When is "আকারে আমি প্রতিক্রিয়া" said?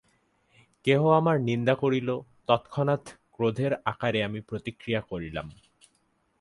3.85-5.01